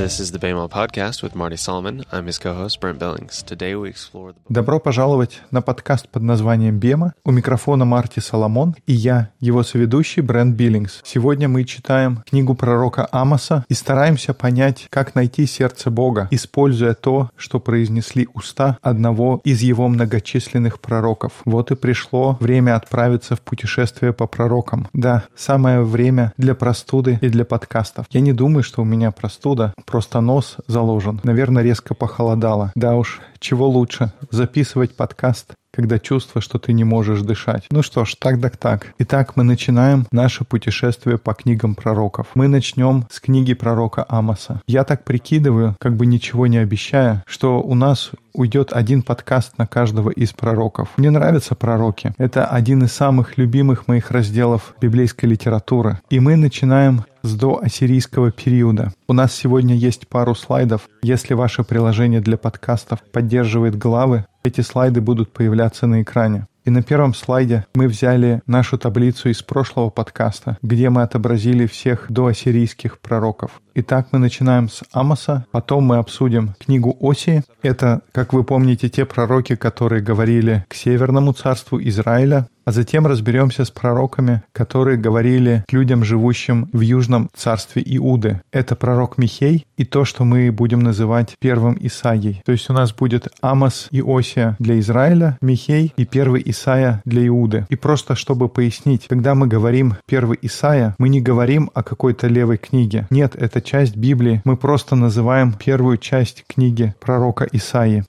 [0.00, 2.06] This is the BEMA podcast with Marty Solomon.
[2.10, 3.42] I'm his co-host Brent Billings.
[3.42, 7.12] Today we explore the Добро пожаловать на подкаст под названием «Бема».
[7.22, 11.02] У микрофона Марти Соломон и я, его соведущий Брент Биллингс.
[11.04, 17.28] Сегодня мы читаем книгу пророка Амоса и стараемся понять, как найти сердце Бога, используя то,
[17.36, 21.32] что произнесли уста одного из его многочисленных пророков.
[21.44, 24.88] Вот и пришло время отправиться в путешествие по пророкам.
[24.94, 28.06] Да, самое время для простуды и для подкастов.
[28.08, 31.20] Я не думаю, что у меня простуда, просто нос заложен.
[31.24, 32.72] Наверное, резко похолодало.
[32.74, 37.66] Да уж, чего лучше, записывать подкаст когда чувство, что ты не можешь дышать.
[37.70, 38.92] Ну что ж, так так так.
[38.98, 42.28] Итак, мы начинаем наше путешествие по книгам пророков.
[42.34, 44.60] Мы начнем с книги пророка Амоса.
[44.66, 49.66] Я так прикидываю, как бы ничего не обещая, что у нас уйдет один подкаст на
[49.66, 50.88] каждого из пророков.
[50.96, 52.12] Мне нравятся пророки.
[52.18, 56.00] Это один из самых любимых моих разделов библейской литературы.
[56.10, 58.92] И мы начинаем с доассирийского периода.
[59.08, 60.88] У нас сегодня есть пару слайдов.
[61.02, 66.46] Если ваше приложение для подкастов поддерживает главы, эти слайды будут появляться на экране.
[66.64, 72.06] И на первом слайде мы взяли нашу таблицу из прошлого подкаста, где мы отобразили всех
[72.10, 73.62] доассирийских пророков.
[73.74, 77.42] Итак, мы начинаем с Амоса, потом мы обсудим книгу Осии.
[77.62, 83.64] Это, как вы помните, те пророки, которые говорили к Северному царству Израиля, а затем разберемся
[83.64, 88.42] с пророками, которые говорили к людям, живущим в Южном царстве Иуды.
[88.52, 92.42] Это пророк Михей и то, что мы будем называть первым Исаией.
[92.44, 97.26] То есть у нас будет Амос и Осия для Израиля, Михей и первый Исаия для
[97.26, 97.66] Иуды.
[97.70, 102.58] И просто чтобы пояснить, когда мы говорим первый Исаия, мы не говорим о какой-то левой
[102.58, 103.06] книге.
[103.10, 104.42] Нет, это часть Библии.
[104.44, 108.04] Мы просто называем первую часть книги пророка Исаии.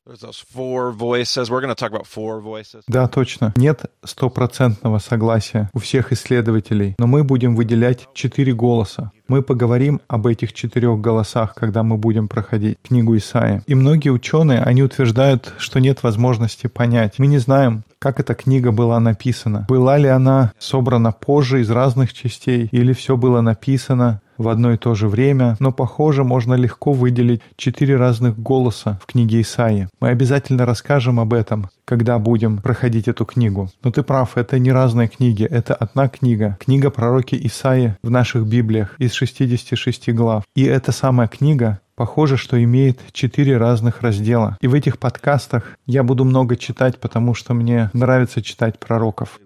[2.87, 3.53] Да, точно.
[3.55, 9.11] Нет стопроцентного согласия у всех исследователей, но мы будем выделять четыре голоса.
[9.27, 13.63] Мы поговорим об этих четырех голосах, когда мы будем проходить книгу Исаия.
[13.67, 17.13] И многие ученые, они утверждают, что нет возможности понять.
[17.19, 19.67] Мы не знаем, как эта книга была написана.
[19.69, 24.77] Была ли она собрана позже из разных частей, или все было написано в одно и
[24.77, 29.87] то же время, но, похоже, можно легко выделить четыре разных голоса в книге Исаии.
[29.99, 33.69] Мы обязательно расскажем об этом, когда будем проходить эту книгу.
[33.83, 36.57] Но ты прав, это не разные книги, это одна книга.
[36.59, 40.43] Книга пророки Исаии в наших Библиях из 66 глав.
[40.55, 44.57] И эта самая книга похоже, что имеет четыре разных раздела.
[44.59, 49.39] И в этих подкастах я буду много читать, потому что мне нравится читать пророков.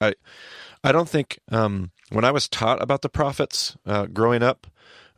[0.00, 0.14] I
[0.91, 4.67] don't think um, when I was taught about the prophets uh, growing up,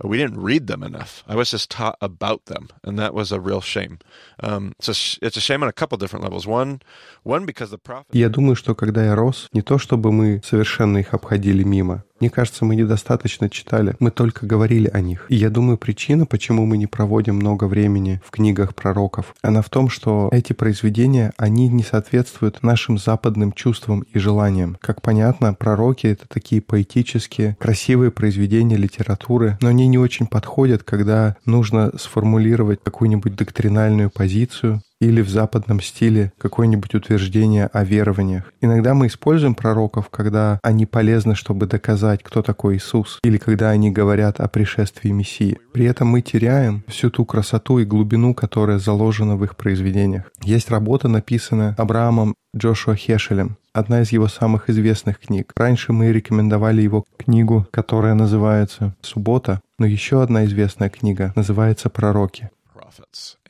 [0.03, 1.23] we didn't read them enough.
[1.27, 3.99] I was just taught about them, and that was a real shame.
[4.41, 6.47] Um, it's, a, it's a shame on a couple different levels.
[6.47, 6.81] One,
[7.23, 8.15] one because the prophets.
[8.17, 12.30] Я думаю, что когда я рос, не то чтобы мы совершенно их обходили мимо, Мне
[12.30, 15.26] кажется, мы недостаточно читали, мы только говорили о них.
[15.28, 19.70] И я думаю, причина, почему мы не проводим много времени в книгах пророков, она в
[19.70, 24.76] том, что эти произведения, они не соответствуют нашим западным чувствам и желаниям.
[24.80, 31.36] Как понятно, пророки— это такие поэтические, красивые произведения литературы, но они не очень подходят, когда
[31.44, 38.52] нужно сформулировать какую-нибудь доктринальную позицию, или в западном стиле какое-нибудь утверждение о верованиях.
[38.60, 43.90] Иногда мы используем пророков, когда они полезны, чтобы доказать, кто такой Иисус, или когда они
[43.90, 45.58] говорят о пришествии Мессии.
[45.72, 50.24] При этом мы теряем всю ту красоту и глубину, которая заложена в их произведениях.
[50.42, 55.52] Есть работа, написанная Абраамом Джошуа Хешелем, одна из его самых известных книг.
[55.54, 62.50] Раньше мы рекомендовали его книгу, которая называется «Суббота», но еще одна известная книга называется «Пророки».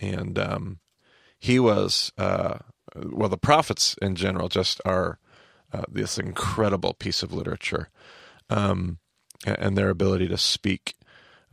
[0.01, 0.77] And, um,
[1.38, 2.59] he was, uh,
[2.94, 5.19] well, the prophets in general just are
[5.72, 7.91] uh, this incredible piece of literature
[8.50, 8.99] um,
[9.47, 10.94] and their ability to speak.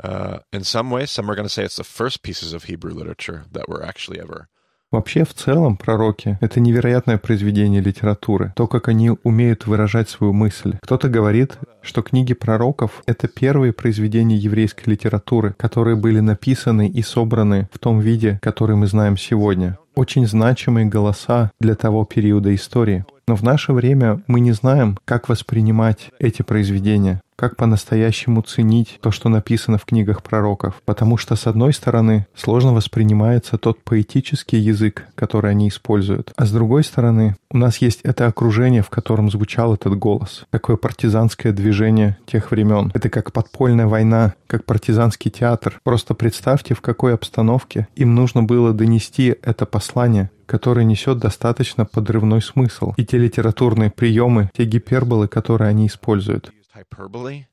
[0.04, 2.94] Uh, in some ways, some are going to say it's the first pieces of Hebrew
[2.94, 4.50] literature that were actually ever
[4.96, 10.76] Вообще, в целом, пророки— это невероятное произведение литературы, то, как они умеют выражать свою мысль.
[10.82, 17.68] Кто-то говорит, что книги пророков— это первые произведения еврейской литературы, которые были написаны и собраны
[17.74, 19.78] в том виде, который мы знаем сегодня.
[19.96, 23.04] Очень значимые голоса для того периода истории.
[23.28, 29.12] Но в наше время мы не знаем, как воспринимать эти произведения как по-настоящему ценить то,
[29.12, 30.82] что написано в книгах пророков.
[30.86, 36.32] Потому что, с одной стороны, сложно воспринимается тот поэтический язык, который они используют.
[36.36, 40.46] А с другой стороны, у нас есть это окружение, в котором звучал этот голос.
[40.50, 42.92] Такое партизанское движение тех времен.
[42.94, 45.80] Это как подпольная война, как партизанский театр.
[45.84, 52.42] Просто представьте, в какой обстановке им нужно было донести это послание которое несет достаточно подрывной
[52.42, 56.52] смысл, и те литературные приемы, те гиперболы, которые они используют.
[56.76, 57.48] Hyperbole.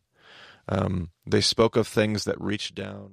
[0.69, 1.11] Um,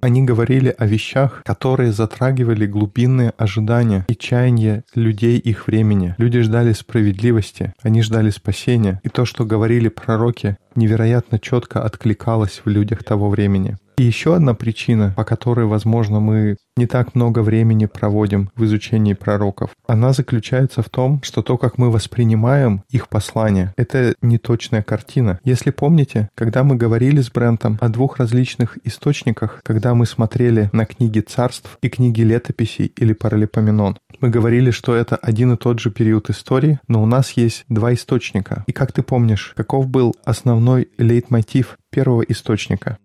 [0.00, 6.14] Они говорили о вещах, которые затрагивали глубинные ожидания и чаяния людей их времени.
[6.18, 12.68] Люди ждали справедливости, они ждали спасения, и то, что говорили пророки, невероятно четко откликалось в
[12.68, 13.76] людях того времени.
[14.00, 19.12] И еще одна причина, по которой, возможно, мы не так много времени проводим в изучении
[19.12, 25.38] пророков, она заключается в том, что то, как мы воспринимаем их послания, это неточная картина.
[25.44, 30.86] Если помните, когда мы говорили с Брентом о двух различных источниках, когда мы смотрели на
[30.86, 35.90] книги царств и книги летописей или паралипоменон, мы говорили, что это один и тот же
[35.90, 38.64] период истории, но у нас есть два источника.
[38.66, 42.96] И как ты помнишь, каков был основной лейтмотив первого источника?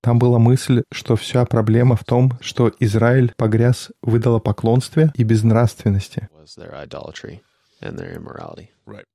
[0.00, 6.28] Там была мысль, что вся проблема в том, что Израиль погряз в идолопоклонстве и безнравственности.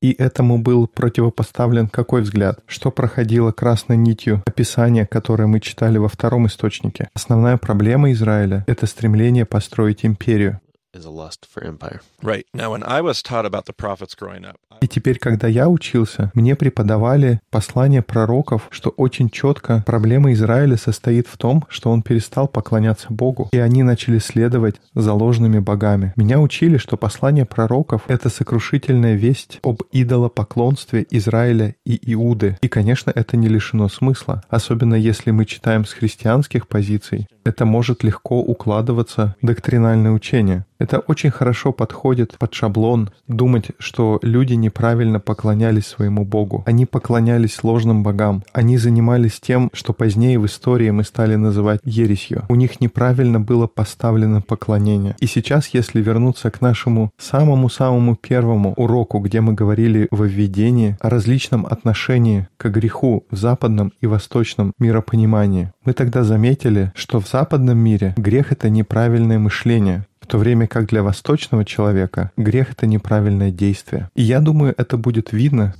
[0.02, 2.60] И этому был противопоставлен какой взгляд?
[2.68, 7.10] Что проходило красной нитью описание, которое мы читали во втором источнике?
[7.14, 10.60] Основная проблема Израиля— это стремление построить империю.
[10.98, 12.02] Is a lust for empire.
[12.24, 12.48] Right.
[12.56, 16.32] Now, when I was taught about the prophets growing up, И теперь, когда я учился,
[16.34, 22.48] мне преподавали послания пророков, что очень четко проблема Израиля состоит в том, что он перестал
[22.48, 26.14] поклоняться Богу, и они начали следовать за ложными богами.
[26.16, 32.58] Меня учили, что послание пророков— это сокрушительная весть об идолопоклонстве Израиля и Иуды.
[32.62, 37.28] И, конечно, это не лишено смысла, особенно если мы читаем с христианских позиций.
[37.48, 40.66] Это может легко укладываться в доктринальное учение.
[40.80, 46.64] Это очень хорошо подходит под шаблон думать, что люди неправильно поклонялись своему Богу.
[46.68, 48.44] Они поклонялись ложным богам.
[48.52, 52.44] Они занимались тем, что позднее в истории мы стали называть ересью.
[52.50, 55.16] У них неправильно было поставлено поклонение.
[55.20, 61.10] И сейчас, если вернуться к нашему самому-самому первому уроку, где мы говорили во введении о
[61.10, 67.78] различном отношении к греху в западном и восточном миропонимании, мы тогда заметили, что в западном
[67.78, 73.52] мире грех— это неправильное мышление, в то время как для восточного человека грех— это неправильное
[73.52, 74.10] действие.
[74.16, 75.76] И я думаю, это будет видно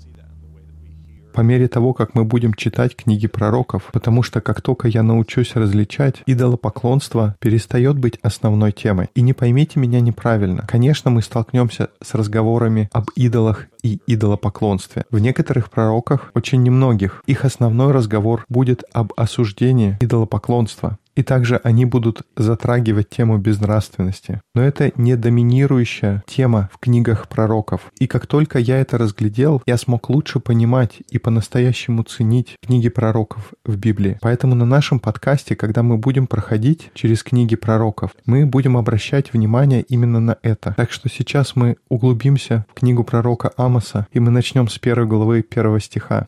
[1.34, 5.56] по мере того, как мы будем читать книги пророков, потому что как только я научусь
[5.56, 9.08] различать, идолопоклонство перестает быть основной темой.
[9.16, 10.64] И не поймите меня неправильно.
[10.68, 15.06] Конечно, мы столкнемся с разговорами об идолах и идолопоклонстве.
[15.10, 20.98] В некоторых пророках, очень немногих, их основной разговор будет об осуждении идолопоклонства.
[21.18, 24.40] И также они будут затрагивать тему безнравственности.
[24.54, 27.92] Но это не доминирующая тема в книгах пророков.
[27.98, 33.54] И как только я это разглядел, я смог лучше понимать и по-настоящему ценить книги пророков
[33.66, 34.20] в Библии.
[34.22, 39.82] Поэтому на нашем подкасте, когда мы будем проходить через книги пророков, мы будем обращать внимание
[39.82, 40.76] именно на это.
[40.78, 45.42] Так что сейчас мы углубимся в книгу пророка Амоса, и мы начнем с первой главы
[45.42, 46.28] первого стиха.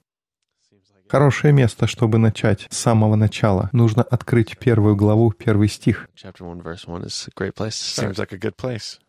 [1.09, 3.71] Хорошее место, чтобы начать с самого начала.
[3.73, 6.07] Нужно открыть первую главу, первый стих.
[6.15, 8.15] Chapter 1, verse 1 is a great place to start.
[8.15, 9.00] seems like a good place.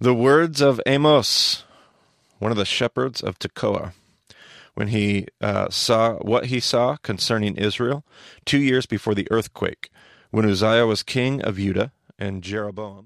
[0.00, 1.64] The words of Amos,
[2.40, 3.94] one of the shepherds of Tekoa,
[4.74, 8.04] when he uh, saw what he saw concerning Israel
[8.44, 9.90] two years before the earthquake,
[10.30, 11.90] when Uzziah was king of Judah.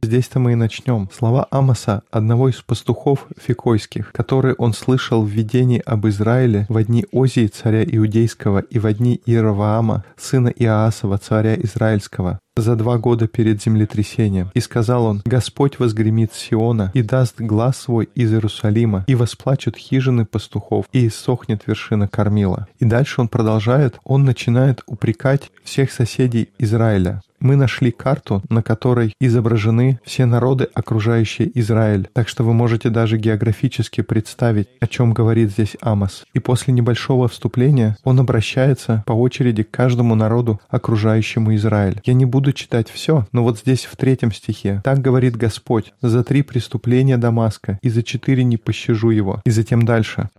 [0.02, 1.08] Здесь-то мы и начнем.
[1.12, 7.06] Слова Амоса, одного из пастухов фикойских, которые он слышал в видении об Израиле в дни
[7.12, 13.62] Озии, царя Иудейского, и в дни Иероваама, сына Иоасова, царя Израильского, за два года перед
[13.62, 14.50] землетрясением.
[14.54, 20.24] И сказал он, «Господь возгремит Сиона и даст глаз свой из Иерусалима, и восплачут хижины
[20.24, 22.66] пастухов, и иссохнет вершина кормила».
[22.78, 27.22] И дальше он продолжает, он начинает упрекать всех соседей Израиля.
[27.44, 33.18] Мы нашли карту, на которой изображены все народы, окружающие Израиль, так что вы можете даже
[33.18, 36.24] географически представить, о чем говорит здесь Амос.
[36.32, 42.00] И после небольшого вступления он обращается по очереди к каждому народу, окружающему Израиль.
[42.06, 44.80] Я не буду читать все, но вот здесь в третьем стихе.
[44.82, 49.42] Так говорит Господь, за три преступления Дамаска, и за четыре не пощажу его.
[49.44, 50.30] И затем дальше.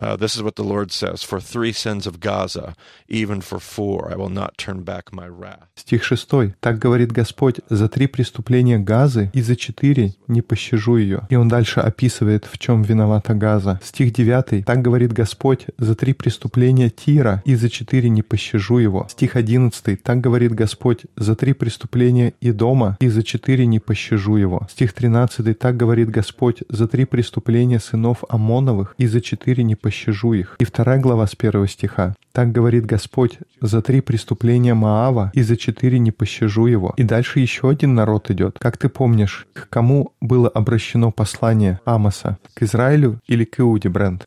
[0.00, 0.14] Talks about that.
[0.14, 0.14] Go to verse 6.
[0.14, 2.74] Uh, this is what the Lord says For three sins of Gaza,
[3.08, 5.68] even for four, I will not turn back my wrath.
[5.76, 6.54] Стих 6.
[6.60, 11.26] Так говорит Господь, за три преступления Газы и за четыре не пощажу ее.
[11.30, 13.80] И он дальше описывает, в чем виновата Газа.
[13.82, 14.64] Стих 9.
[14.64, 19.06] Так говорит Господь, за три преступления Тира и за четыре не пощажу его.
[19.10, 20.02] Стих 11.
[20.02, 24.66] Так говорит Господь, за три преступления Идома и за четыре не пощажу его.
[24.70, 25.58] Стих 13.
[25.58, 30.56] Так говорит Господь, за три преступления сынов Амоновых и за четыре не пощажу их.
[30.60, 32.16] И вторая глава с первого стиха.
[32.32, 36.94] Так говорит Господь, за три преступления Маава и за четыре не пощажу его.
[36.96, 38.58] И дальше еще один народ идет.
[38.58, 42.38] Как ты помнишь, к кому было обращено послание Амоса?
[42.54, 44.26] К Израилю или к Иуде, Брент?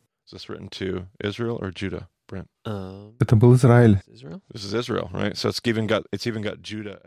[2.65, 3.99] Um, Это был Израиль.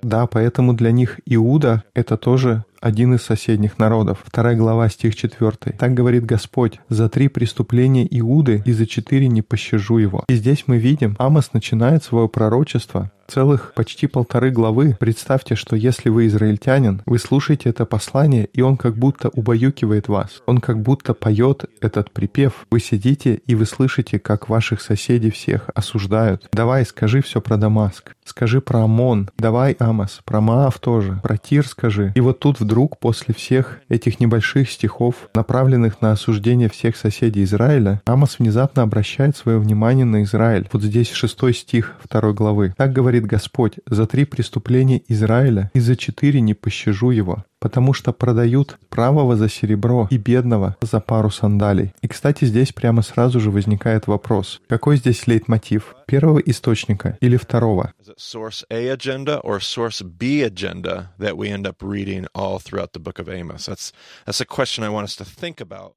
[0.02, 4.18] Да, поэтому для них Иуда— это тоже один из соседних народов.
[4.24, 5.76] Вторая глава, стих 4.
[5.78, 10.24] Так говорит Господь, «За три преступления Иуды и за четыре не пощажу его».
[10.28, 14.96] И здесь мы видим, Амос начинает свое пророчество целых почти полторы главы.
[14.98, 20.42] Представьте, что если вы израильтянин, вы слушаете это послание, и он как будто убаюкивает вас.
[20.46, 22.66] Он как будто поет этот припев.
[22.70, 26.48] Вы сидите, и вы слышите, как ваших соседей всех осуждают.
[26.52, 28.16] Давай, скажи все про Дамаск.
[28.24, 29.30] Скажи про Амон.
[29.38, 30.20] Давай, Амос.
[30.24, 31.20] Про Маав тоже.
[31.22, 32.12] Про Тир скажи.
[32.14, 38.00] И вот тут вдруг, после всех этих небольших стихов, направленных на осуждение всех соседей Израиля,
[38.06, 40.68] Амос внезапно обращает свое внимание на Израиль.
[40.72, 42.72] Вот здесь шестой стих второй главы.
[42.76, 48.12] Так говорит Господь, «За три преступления Израиля и за четыре не пощажу его, потому что
[48.12, 51.92] продают правого за серебро и бедного за пару сандалий».
[52.02, 55.94] И, кстати, здесь прямо сразу же возникает вопрос, какой здесь лейтмотив?
[56.06, 57.92] Первого источника или второго?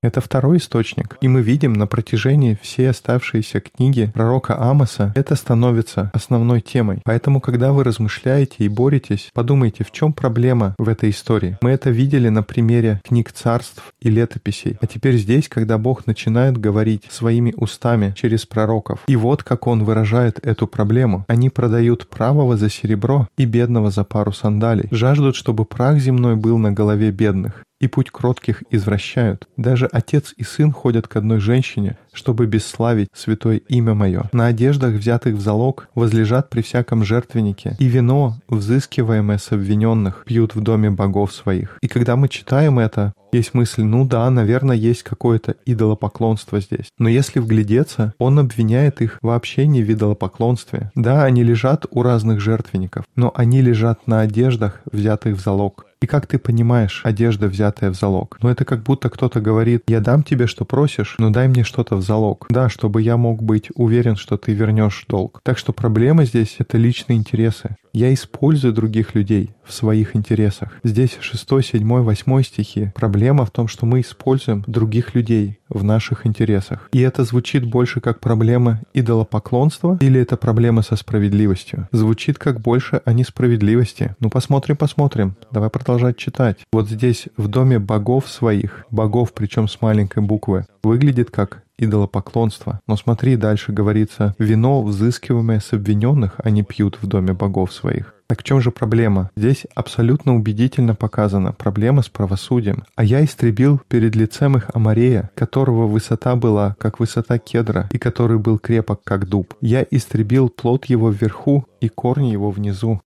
[0.02, 1.18] Это второй источник.
[1.22, 7.02] И мы видим на протяжении всей оставшейся книги пророка Амоса, это становится основной темой.
[7.04, 11.53] Поэтому, когда вы размышляете и боретесь, подумайте, в чем проблема в этой истории.
[11.62, 14.78] Мы это видели на примере книг царств и летописей.
[14.82, 19.02] А теперь здесь, когда Бог начинает говорить своими устами через пророков.
[19.08, 21.26] И вот как он выражает эту проблему.
[21.28, 24.88] Они продают правого за серебро и бедного за пару сандалий.
[24.92, 29.48] Жаждут, чтобы прах земной был на голове бедных и путь кротких извращают.
[29.58, 34.30] Даже отец и сын ходят к одной женщине, чтобы бесславить святое имя мое.
[34.32, 40.56] На одеждах, взятых в залог, возлежат при всяком жертвеннике, и вино, взыскиваемое с обвиненных, пьют
[40.56, 41.78] в доме богов своих.
[41.82, 46.88] И когда мы читаем это, есть мысль, ну да, наверное, есть какое-то идолопоклонство здесь.
[47.00, 50.92] Но если вглядеться, он обвиняет их вообще не в идолопоклонстве.
[50.96, 55.88] Да, они лежат у разных жертвенников, но они лежат на одеждах, взятых в залог.
[56.04, 58.38] И как ты понимаешь, одежда, взятая в залог?
[58.42, 61.96] Ну это как будто кто-то говорит, я дам тебе, что просишь, но дай мне что-то
[61.96, 62.46] в залог.
[62.50, 65.40] Да, чтобы я мог быть уверен, что ты вернешь долг.
[65.44, 67.78] Так что проблема здесь— это личные интересы.
[67.96, 70.80] Я использую других людей в своих интересах.
[70.84, 72.92] Здесь 6, 7, 8 стихи.
[72.96, 76.90] Проблема в том, что мы используем других людей в наших интересах.
[76.92, 81.88] И это звучит больше как проблема идолопоклонства или это проблема со справедливостью?
[81.92, 84.16] Звучит как больше о несправедливости.
[84.20, 85.36] Ну посмотрим, посмотрим.
[85.52, 86.58] Давай продолжать читать.
[86.72, 92.80] Вот здесь в доме богов своих, богов причем с маленькой буквы, выглядит как идолопоклонство.
[92.88, 98.14] Но смотри, дальше говорится, вино, взыскиваемое с обвиненных, они пьют в доме богов своих.
[98.28, 99.30] Так в чем же проблема?
[99.36, 102.84] Здесь абсолютно убедительно показана проблема с правосудием.
[102.96, 108.40] А я истребил перед лицем их Амарея, которого высота была, как высота кедра, и который
[108.40, 109.54] был крепок, как дуб.
[109.62, 113.02] Я истребил плод его вверху и корни его внизу.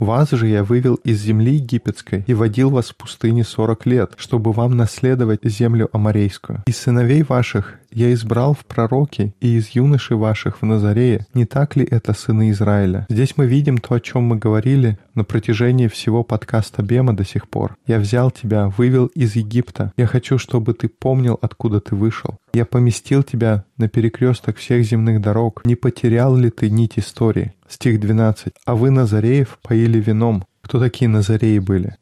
[0.00, 4.52] Вас же я вывел из земли египетской и водил вас в пустыне сорок лет, чтобы
[4.52, 6.62] вам наследовать землю аморейскую.
[6.68, 11.26] Из сыновей ваших я избрал в пророки и из юношей ваших в Назарее.
[11.34, 13.06] Не так ли это сыны Израиля?
[13.08, 17.48] Здесь мы видим то, о чем мы говорили на протяжении всего подкаста Бема до сих
[17.48, 17.76] пор.
[17.86, 19.92] Я взял тебя, вывел из Египта.
[19.96, 22.36] Я хочу, чтобы ты помнил, откуда ты вышел.
[22.52, 25.62] Я поместил тебя на перекресток всех земных дорог.
[25.64, 27.54] Не потерял ли ты нить истории?
[27.68, 28.54] Стих 12.
[28.64, 30.44] «А вы, Назареев, поили вином».
[30.62, 31.96] Кто такие Назареи были?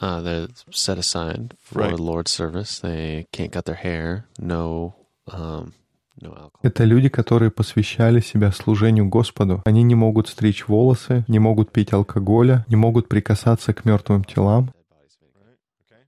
[0.00, 1.98] Uh, they're set aside for Right.
[1.98, 2.80] Lord's service.
[2.80, 4.24] They can't cut their hair.
[4.38, 4.94] No,
[5.28, 5.72] um,
[6.20, 6.60] no alcohol.
[6.62, 9.62] Это люди, которые посвящали себя служению Господу.
[9.64, 14.73] Они не могут стричь волосы, не могут пить алкоголя, не могут прикасаться к мертвым телам.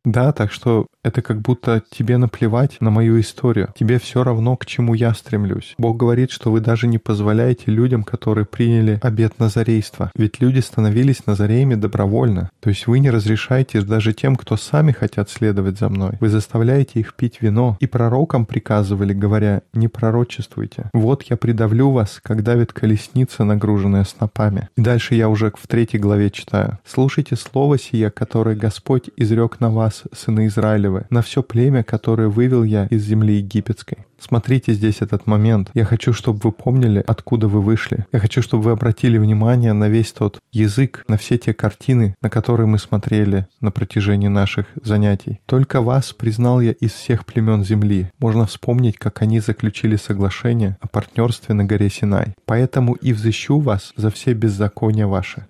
[0.06, 3.72] Да, так что это как будто тебе наплевать на мою историю.
[3.78, 5.75] Тебе все равно, к чему я стремлюсь.
[5.78, 10.10] Бог говорит, что вы даже не позволяете людям, которые приняли обет назарейства.
[10.14, 12.50] Ведь люди становились назареями добровольно.
[12.60, 16.12] То есть вы не разрешаете даже тем, кто сами хотят следовать за мной.
[16.20, 17.76] Вы заставляете их пить вино.
[17.80, 20.90] И пророкам приказывали, говоря, не пророчествуйте.
[20.92, 24.68] Вот я придавлю вас, как давит колесница, нагруженная снопами.
[24.76, 26.78] И дальше я уже в третьей главе читаю.
[26.84, 32.62] Слушайте слово сия, которое Господь изрек на вас, сыны Израилевы, на все племя, которое вывел
[32.62, 34.06] я из земли египетской.
[34.18, 35.70] Смотрите здесь этот момент.
[35.74, 38.06] Я хочу, чтобы вы помнили, откуда вы вышли.
[38.12, 42.30] Я хочу, чтобы вы обратили внимание на весь тот язык, на все те картины, на
[42.30, 45.40] которые мы смотрели на протяжении наших занятий.
[45.46, 48.10] Только вас признал я из всех племен земли.
[48.18, 52.34] Можно вспомнить, как они заключили соглашение о партнерстве на горе Синай.
[52.46, 55.46] Поэтому и взыщу вас за все беззакония ваши.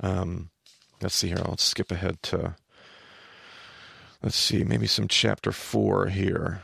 [0.00, 0.48] Um,
[1.00, 1.38] let's see here.
[1.44, 2.56] I'll skip ahead to,
[4.22, 6.60] let's see, maybe some chapter four here.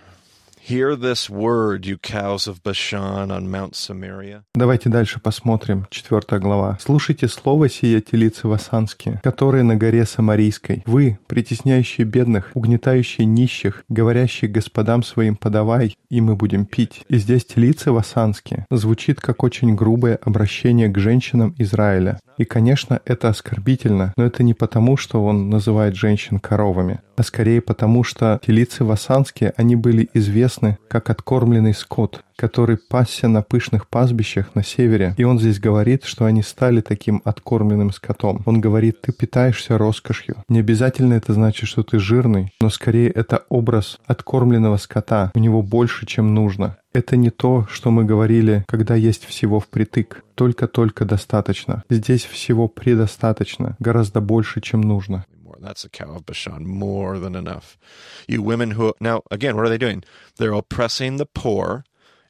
[0.68, 4.42] Hear this word, you cows of Bashan on Mount Samaria.
[4.54, 5.86] Давайте дальше посмотрим.
[5.88, 6.76] Четвертая глава.
[6.78, 10.82] «Слушайте слово сие, телицы васанские, которые на горе Самарийской.
[10.84, 17.02] Вы, притесняющие бедных, угнетающие нищих, говорящие господам своим подавай, и мы будем пить».
[17.08, 22.20] И здесь телицы васанские звучит как очень грубое обращение к женщинам Израиля.
[22.36, 27.60] И, конечно, это оскорбительно, но это не потому, что он называет женщин коровами, а скорее
[27.60, 34.54] потому, что телицы васанские, они были известны как откормленный скот, который пасся на пышных пастбищах
[34.54, 35.14] на севере.
[35.16, 38.42] И он здесь говорит, что они стали таким откормленным скотом.
[38.46, 40.36] Он говорит, ты питаешься роскошью.
[40.48, 45.32] Не обязательно это значит, что ты жирный, но скорее это образ откормленного скота.
[45.34, 46.76] У него больше, чем нужно.
[46.94, 50.24] Это не то, что мы говорили, когда есть всего впритык.
[50.34, 51.82] Только-только достаточно.
[51.90, 55.24] Здесь всего предостаточно, гораздо больше, чем нужно.
[55.60, 57.78] That's a cow of Bashan, more than enough.
[58.26, 60.04] You women who, now again, what are they doing?
[60.36, 61.84] They're oppressing the poor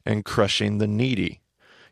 [0.05, 1.41] and crushing the needy.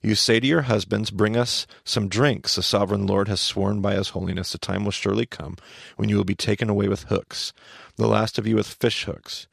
[0.02, 2.56] You say to your husbands, Bring us some drinks.
[2.56, 5.58] The sovereign Lord has sworn by his holiness, the time will surely come
[5.96, 7.54] when you will be taken away with hooks,
[7.96, 9.48] the last of you with fish hooks.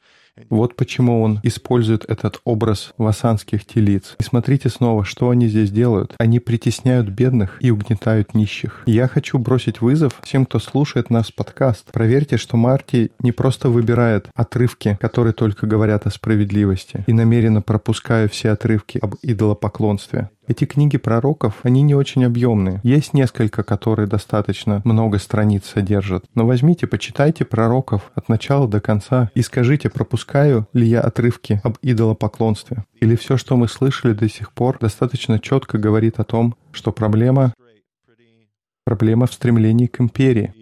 [0.49, 4.15] Вот почему он использует этот образ васанских телиц.
[4.19, 6.13] И смотрите снова, что они здесь делают.
[6.17, 8.83] Они притесняют бедных и угнетают нищих.
[8.85, 11.91] Я хочу бросить вызов всем, кто слушает нас подкаст.
[11.91, 18.27] Проверьте, что Марти не просто выбирает отрывки, которые только говорят о справедливости, и намеренно пропуская
[18.27, 20.29] все отрывки об идолопоклонстве.
[20.47, 22.79] Эти книги пророков, они не очень объемные.
[22.83, 26.25] Есть несколько, которые достаточно много страниц содержат.
[26.35, 31.77] Но возьмите, почитайте пророков от начала до конца и скажите, пропускаю ли я отрывки об
[31.81, 32.85] идолопоклонстве.
[32.99, 37.53] Или все, что мы слышали до сих пор, достаточно четко говорит о том, что проблема
[38.83, 40.53] проблема в стремлении к империи.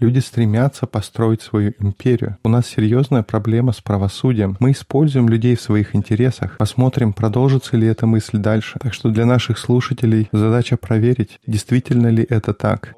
[0.00, 2.36] Люди стремятся построить свою империю.
[2.44, 4.56] У нас серьезная проблема с правосудием.
[4.60, 6.58] Мы используем людей в своих интересах.
[6.58, 8.78] Посмотрим, продолжится ли эта мысль дальше.
[8.80, 12.94] Так что для наших слушателей задача проверить, действительно ли это так.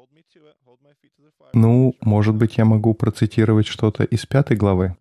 [1.53, 4.95] Ну, может быть, я могу процитировать что-то из пятой главы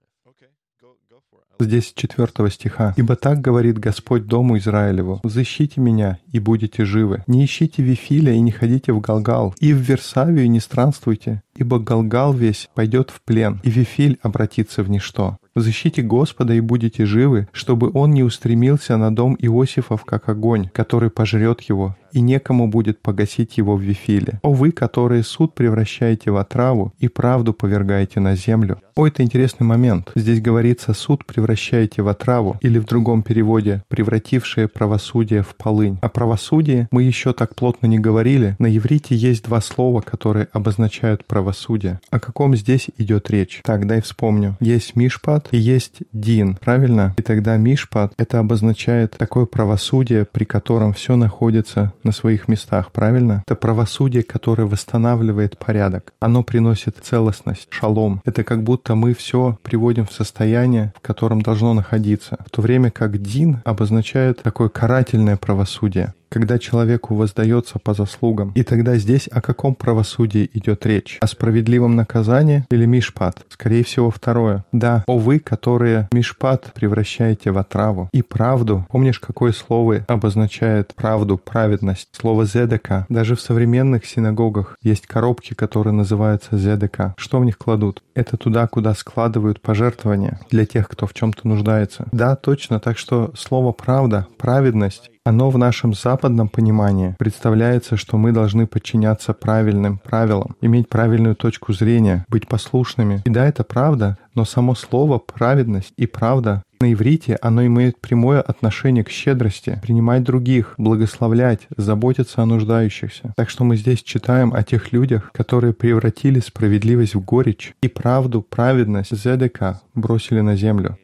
[1.64, 2.94] здесь четвертого стиха.
[2.96, 7.24] «Ибо так говорит Господь Дому Израилеву, «Защите меня, и будете живы.
[7.26, 12.32] Не ищите Вифиля и не ходите в Галгал, и в Версавию не странствуйте, ибо Галгал
[12.32, 15.38] весь пойдет в плен, и Вифиль обратится в ничто.
[15.54, 21.10] Защите Господа и будете живы, чтобы Он не устремился на дом Иосифов, как огонь, который
[21.10, 24.40] пожрет его, и некому будет погасить его в Вифиле.
[24.42, 28.80] О вы, которые суд превращаете в отраву и правду повергаете на землю.
[28.96, 30.10] О, это интересный момент.
[30.16, 35.98] Здесь говорится «суд превращаете в отраву» или в другом переводе «превратившее правосудие в полынь».
[36.02, 38.56] О правосудии мы еще так плотно не говорили.
[38.58, 42.00] На иврите есть два слова, которые обозначают правосудие.
[42.10, 43.60] О каком здесь идет речь?
[43.62, 44.56] Так, дай вспомню.
[44.58, 47.14] Есть мишпат, и есть Дин, правильно?
[47.16, 53.42] И тогда Мишпат— это обозначает такое правосудие, при котором все находится на своих местах, правильно?
[53.46, 56.12] Это правосудие, которое восстанавливает порядок.
[56.20, 58.20] Оно приносит целостность, шалом.
[58.24, 62.38] Это как будто мы все приводим в состояние, в котором должно находиться.
[62.46, 68.52] В то время как Дин обозначает такое карательное правосудие когда человеку воздается по заслугам.
[68.54, 71.18] И тогда здесь о каком правосудии идет речь?
[71.20, 73.44] О справедливом наказании или мишпат?
[73.48, 74.64] Скорее всего, второе.
[74.72, 78.08] Да, о вы, которые мишпат превращаете в отраву.
[78.12, 78.86] И правду.
[78.90, 82.08] Помнишь, какое слово обозначает правду, праведность?
[82.12, 83.06] Слово зедека.
[83.08, 87.14] Даже в современных синагогах есть коробки, которые называются зедека.
[87.16, 88.02] Что в них кладут?
[88.14, 92.06] Это туда, куда складывают пожертвования для тех, кто в чем-то нуждается.
[92.12, 92.80] Да, точно.
[92.80, 99.34] Так что слово правда, праведность оно в нашем западном понимании представляется, что мы должны подчиняться
[99.34, 103.20] правильным правилам, иметь правильную точку зрения, быть послушными.
[103.26, 108.40] И да, это правда, но само слово «праведность» и «правда» на иврите оно имеет прямое
[108.40, 113.34] отношение к щедрости, принимать других, благословлять, заботиться о нуждающихся.
[113.36, 118.40] Так что мы здесь читаем о тех людях, которые превратили справедливость в горечь и правду,
[118.40, 120.96] праведность, зедека бросили на землю.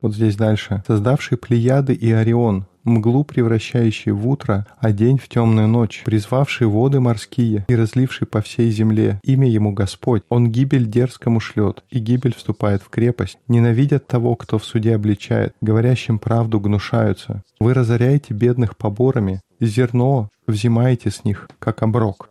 [0.00, 0.82] Вот здесь дальше.
[0.84, 7.00] Создавший Плеяды и Орион, мглу превращающий в утро, а день в темную ночь, призвавший воды
[7.00, 9.20] морские и разливший по всей земле.
[9.22, 10.22] Имя ему Господь.
[10.28, 13.38] Он гибель дерзкому шлет, и гибель вступает в крепость.
[13.48, 17.42] Ненавидят того, кто в суде обличает, говорящим правду гнушаются.
[17.60, 22.28] Вы разоряете бедных поборами, зерно взимаете с них, как оброк.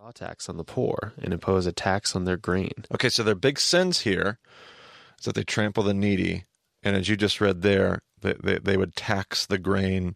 [5.23, 6.45] That they trample the needy,
[6.81, 10.15] and as you just read there, they, they, they would tax the grain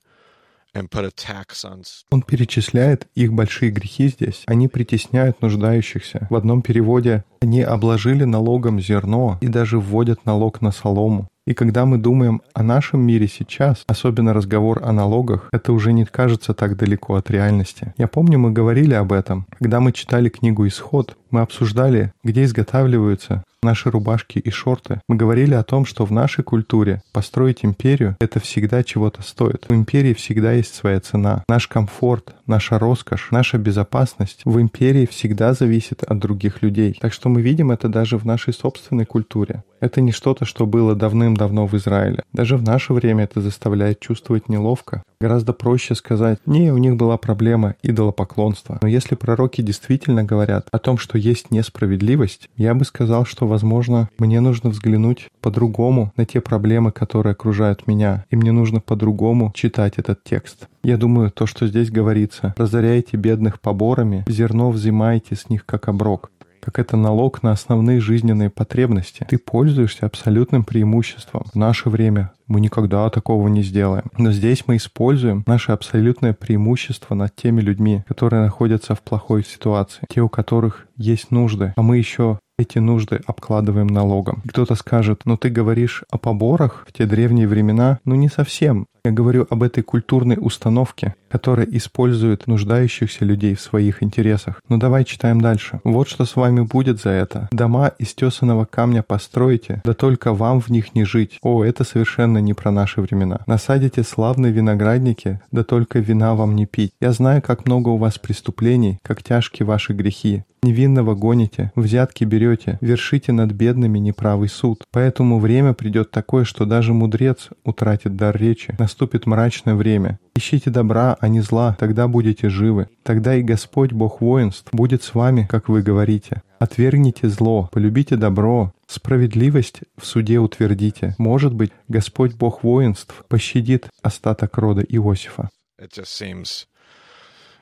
[2.12, 4.44] Он перечисляет их большие грехи здесь.
[4.48, 6.28] Они притесняют нуждающихся.
[6.30, 11.28] В одном переводе они обложили налогом зерно и даже вводят налог на солому.
[11.48, 16.04] И когда мы думаем о нашем мире сейчас, особенно разговор о налогах, это уже не
[16.04, 17.94] кажется так далеко от реальности.
[17.98, 19.46] Я помню, мы говорили об этом.
[19.60, 25.02] Когда мы читали книгу «Исход», мы обсуждали, где изготавливаются наши рубашки и шорты.
[25.10, 29.66] Мы говорили о том, что в нашей культуре построить империю— это всегда чего-то стоит.
[29.68, 31.44] У империи всегда есть своя цена.
[31.50, 36.98] Наш комфорт, наша роскошь, наша безопасность в империи всегда зависит от других людей.
[37.02, 39.64] Так что мы видим это даже в нашей собственной культуре.
[39.86, 42.24] Это не что-то, что было давным-давно в Израиле.
[42.34, 45.04] Даже в наше время это заставляет чувствовать неловко.
[45.22, 48.80] Гораздо проще сказать, не, у них была проблема идолопоклонства.
[48.82, 54.10] Но если пророки действительно говорят о том, что есть несправедливость, я бы сказал, что, возможно,
[54.18, 59.94] мне нужно взглянуть по-другому на те проблемы, которые окружают меня, и мне нужно по-другому читать
[59.98, 60.68] этот текст.
[60.84, 66.32] Я думаю, то, что здесь говорится, разоряйте бедных поборами, зерно взимайте с них как оброк
[66.66, 69.26] как это налог на основные жизненные потребности.
[69.30, 71.46] Ты пользуешься абсолютным преимуществом.
[71.54, 74.06] В наше время мы никогда такого не сделаем.
[74.18, 80.06] Но здесь мы используем наше абсолютное преимущество над теми людьми, которые находятся в плохой ситуации,
[80.10, 84.42] те, у которых есть нужды, а мы еще эти нужды обкладываем налогом.
[84.48, 88.00] Кто-то скажет, ну ты говоришь о поборах в те древние времена.
[88.06, 88.88] Ну не совсем.
[89.04, 94.62] Я говорю об этой культурной установке, которая использует нуждающихся людей в своих интересах.
[94.68, 95.80] Ну давай читаем дальше.
[95.84, 97.48] Вот что с вами будет за это.
[97.52, 101.38] Дома из тесаного камня построите, да только вам в них не жить.
[101.44, 103.42] О, это совершенно не про наши времена.
[103.48, 106.92] Насадите славные виноградники, да только вина вам не пить.
[107.00, 110.44] Я знаю, как много у вас преступлений, как тяжкие ваши грехи.
[110.66, 114.84] Невинного гоните, взятки берете, вершите над бедными неправый суд.
[114.92, 118.76] Поэтому время придет такое, что даже мудрец утратит дар речи.
[118.80, 120.18] Наступит мрачное время.
[120.36, 122.88] Ищите добра, а не зла, тогда будете живы.
[123.04, 126.42] Тогда и Господь, Бог воинств, будет с вами, как вы говорите.
[126.58, 131.16] Отвергните зло, полюбите добро, справедливость в суде утвердите.
[131.18, 135.50] Может быть, Господь, Бог воинств, пощадит остаток рода Иосифа.
[135.80, 136.68] It just seems,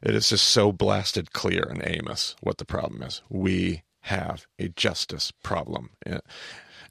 [0.01, 3.21] it is just so blasted clear in Amos what the problem is.
[3.29, 5.91] We have a justice problem.
[6.05, 6.19] Yeah.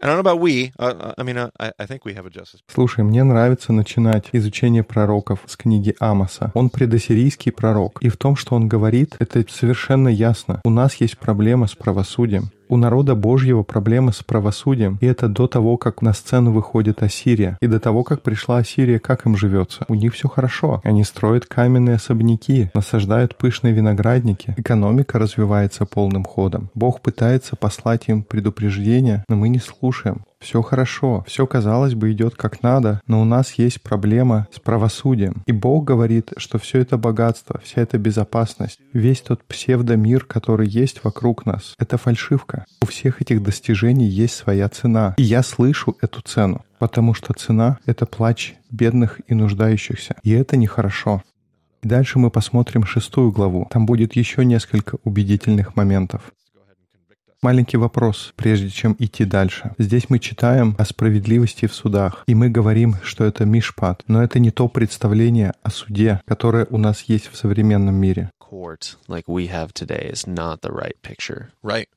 [0.01, 0.73] And I don't know about we.
[0.81, 2.61] I mean, I, I think we have a justice.
[2.66, 6.51] Слушай, мне нравится начинать изучение пророков с книги Амоса.
[6.55, 8.03] Он предассирийский пророк.
[8.03, 10.61] И в том, что он говорит, это совершенно ясно.
[10.64, 12.51] У нас есть проблема с правосудием.
[12.73, 17.59] У народа Божьего проблемы с правосудием, и это до того, как на сцену выходит Ассирия.
[17.61, 19.85] И до того, как пришла Ассирия, как им живется.
[19.89, 20.81] У них все хорошо.
[20.83, 24.55] Они строят каменные особняки, насаждают пышные виноградники.
[24.57, 26.71] Экономика развивается полным ходом.
[26.75, 30.25] Бог пытается послать им предупреждение, но мы не слушаем.
[30.42, 35.44] Все хорошо, все, казалось бы, идет как надо, но у нас есть проблема с правосудием.
[35.46, 41.05] И Бог говорит, что все это богатство, вся эта безопасность, весь тот псевдомир, который есть
[41.05, 42.64] вокруг нас, это фальшивка.
[42.83, 45.14] У всех этих достижений есть своя цена.
[45.16, 50.16] И я слышу эту цену, потому что цена— это плач бедных и нуждающихся.
[50.24, 51.22] И это нехорошо.
[51.85, 53.68] И дальше мы посмотрим шестую главу.
[53.70, 56.33] Там будет еще несколько убедительных моментов.
[57.42, 59.74] Маленький вопрос, прежде чем идти дальше.
[59.76, 64.38] Здесь мы читаем о справедливости в судах, и мы говорим, что это мишпат, но это
[64.38, 68.31] не то представление о суде, которое у нас есть в современном мире.
[68.38, 71.50] Court, like we have today, is not the right picture.
[71.64, 71.88] Right.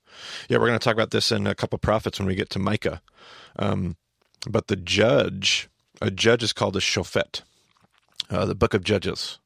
[0.50, 2.60] Yeah, we're going to talk about this in a couple prophets when we get to
[2.60, 3.02] Micah.
[3.60, 3.98] Um,
[4.50, 5.70] but the judge,
[6.02, 7.44] a judge is called a shofet.
[8.32, 9.38] Uh, the book of Judges.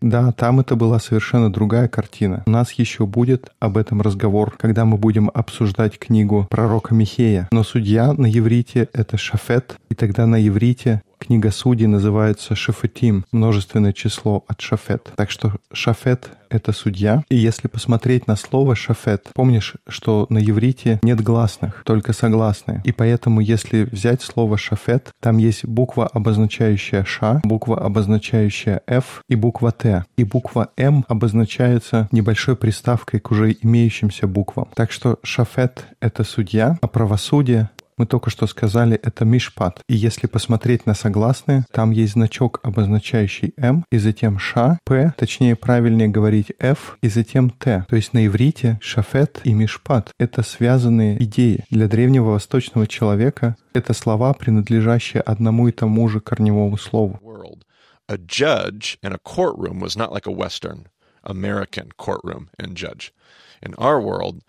[0.00, 2.42] Да, там это была совершенно другая картина.
[2.46, 7.48] У нас еще будет об этом разговор, когда мы будем обсуждать книгу пророка Михея.
[7.52, 13.92] Но судья на еврите— это шафет, и тогда на еврите книга судей называется шафетим, множественное
[13.92, 15.12] число от шафет.
[15.16, 17.22] Так что шафет— это судья.
[17.28, 22.80] И если посмотреть на слово шафет, помнишь, что на еврите нет гласных, только согласные.
[22.84, 29.36] И поэтому, если взять слово шафет, там есть буква, обозначающая ша, буква, обозначающая f и
[29.36, 30.04] буква т.
[30.16, 34.68] И буква м обозначается небольшой приставкой к уже имеющимся буквам.
[34.74, 39.82] Так что шафет— это судья, а правосудие мы только что сказали, это мишпат.
[39.86, 45.54] И если посмотреть на согласные, там есть значок, обозначающий М, и затем Ш, П, точнее
[45.54, 47.84] правильнее говорить F, и затем Т.
[47.90, 51.66] То есть на иврите шафет и мишпат— это связанные идеи.
[51.68, 57.20] Для древнего восточного человека это слова, принадлежащие одному и тому же корневому слову.
[58.08, 60.88] a judge in a courtroom was not like a Western
[61.22, 63.12] American courtroom and judge.
[63.62, 64.42] In our world,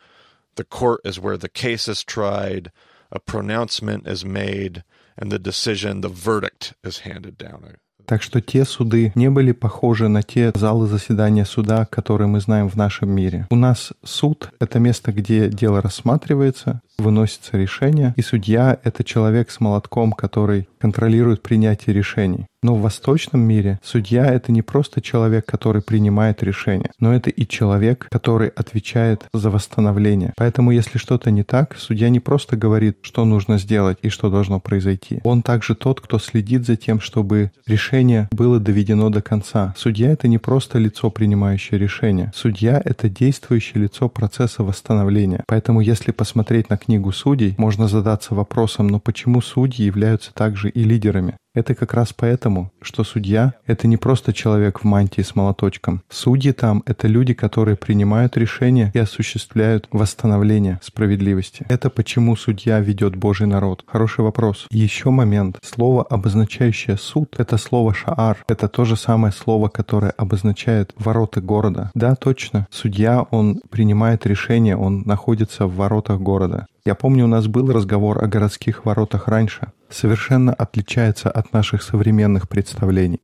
[0.55, 2.71] the court is where the case is tried,
[3.11, 4.83] a pronouncement is made,
[5.17, 7.77] and the decision, the verdict is handed down.
[8.05, 12.67] Так что те суды не были похожи на те залы заседания суда, которые мы знаем
[12.67, 13.47] в нашем мире.
[13.49, 19.59] У нас суд— это место, где дело рассматривается, выносится решение, и судья— это человек с
[19.59, 22.47] молотком, который контролирует принятие решений.
[22.63, 27.47] Но в восточном мире судья— это не просто человек, который принимает решение, но это и
[27.47, 30.33] человек, который отвечает за восстановление.
[30.37, 34.59] Поэтому, если что-то не так, судья не просто говорит, что нужно сделать и что должно
[34.59, 35.21] произойти.
[35.23, 39.73] Он также тот, кто следит за тем, чтобы решение было доведено до конца.
[39.75, 42.31] Судья— это не просто лицо, принимающее решение.
[42.35, 45.43] Судья— это действующее лицо процесса восстановления.
[45.47, 50.83] Поэтому, если посмотреть на книгу судей, можно задаться вопросом, но почему судьи являются также и
[50.83, 51.37] лидерами?
[51.53, 56.01] Это как раз поэтому, что судья— это не просто человек в мантии с молоточком.
[56.09, 61.65] Судьи там— это люди, которые принимают решения и осуществляют восстановление справедливости.
[61.67, 63.83] Это почему судья ведет Божий народ.
[63.85, 64.67] Хороший вопрос.
[64.71, 65.59] еще момент.
[65.61, 68.37] Слово, обозначающее суд, это слово «шаар».
[68.47, 71.91] Это то же самое слово, которое обозначает ворота города.
[71.93, 72.67] Да, точно.
[72.71, 76.67] Судья, он принимает решение, он находится в воротах города.
[76.83, 79.71] Я помню, у нас был разговор о городских воротах раньше.
[79.91, 83.19] Совершенно отличается от наших современных представлений.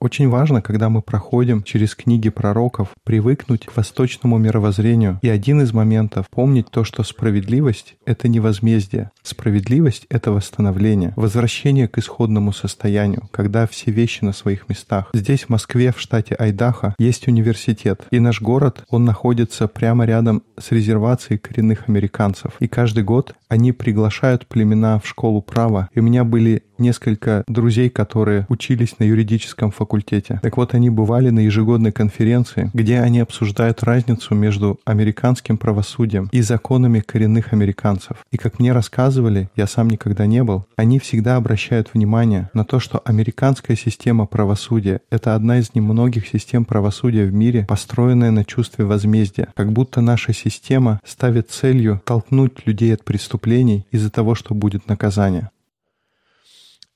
[0.00, 5.20] Очень важно, когда мы проходим через книги пророков, привыкнуть к восточному мировоззрению.
[5.22, 9.12] И один из моментов— помнить то, что справедливость— это не возмездие.
[9.22, 15.10] Справедливость— это восстановление, возвращение к исходному состоянию, когда все вещи на своих местах.
[15.14, 18.06] Здесь, в Москве, в штате Айдахо, есть университет университет.
[18.10, 22.52] И наш город, он находится прямо рядом с резервацией коренных американцев.
[22.60, 25.88] И каждый год они приглашают племена в школу права.
[25.94, 30.40] И у меня были несколько друзей, которые учились на юридическом факультете.
[30.42, 36.40] Так вот, они бывали на ежегодной конференции, где они обсуждают разницу между американским правосудием и
[36.40, 38.18] законами коренных американцев.
[38.32, 42.80] И как мне рассказывали, я сам никогда не был, они всегда обращают внимание на то,
[42.80, 48.84] что американская система правосудия— это одна из немногих систем правосудия в мире, построенная на чувстве
[48.84, 49.52] возмездия.
[49.54, 55.50] Как будто наша система ставит целью толкнуть людей от преступлений из-за того, что будет наказание.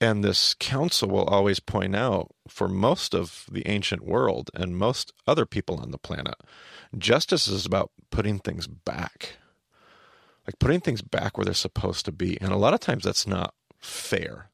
[0.00, 5.12] And this council will always point out for most of the ancient world and most
[5.27, 6.35] other people on the planet,
[6.98, 9.37] justice is about putting things back.
[10.46, 12.38] Like putting things back where they're supposed to be.
[12.40, 14.50] And a lot of times that's not fair.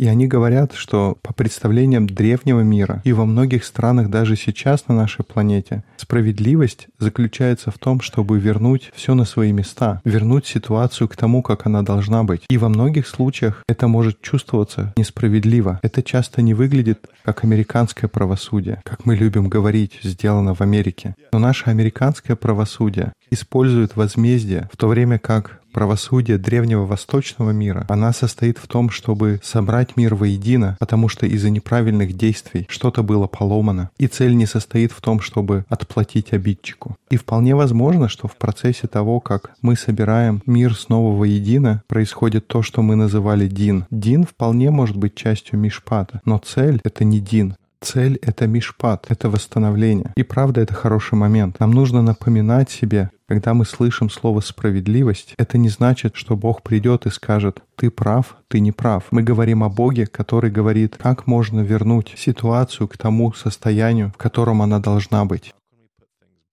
[0.00, 4.94] И они говорят, что по представлениям древнего мира и во многих странах даже сейчас на
[4.94, 11.16] нашей планете, справедливость заключается в том, чтобы вернуть все на свои места, вернуть ситуацию к
[11.16, 12.42] тому, как она должна быть.
[12.48, 15.78] И во многих случаях это может чувствоваться несправедливо.
[15.82, 21.14] Это часто не выглядит как американское правосудие, как мы любим говорить, сделано в Америке.
[21.32, 28.12] Но наше американское правосудие использует возмездие, в то время как правосудие древнего восточного мира, она
[28.12, 33.90] состоит в том, чтобы собрать мир воедино, потому что из-за неправильных действий что-то было поломано.
[33.98, 36.96] И цель не состоит в том, чтобы отплатить обидчику.
[37.10, 42.62] И вполне возможно, что в процессе того, как мы собираем мир снова воедино, происходит то,
[42.62, 43.86] что мы называли Дин.
[43.90, 47.56] Дин вполне может быть частью Мишпата, но цель— это не Дин.
[47.80, 50.12] Цель— это мишпат, это восстановление.
[50.14, 51.60] И правда, это хороший момент.
[51.60, 57.06] Нам нужно напоминать себе, когда мы слышим слово «справедливость», это не значит, что Бог придет
[57.06, 59.04] и скажет «ты прав, ты не прав».
[59.12, 64.62] Мы говорим о Боге, который говорит, как можно вернуть ситуацию к тому состоянию, в котором
[64.62, 65.54] она должна быть.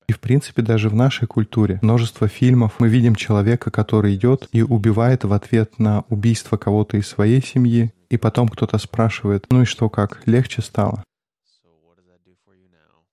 [0.08, 4.62] И, в принципе, даже в нашей культуре множество фильмов мы видим человека, который идет и
[4.62, 9.66] убивает в ответ на убийство кого-то из своей семьи, и потом кто-то спрашивает, ну и
[9.66, 11.04] что, как, легче стало?